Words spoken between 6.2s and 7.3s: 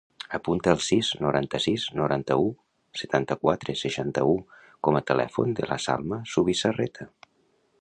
Zubizarreta.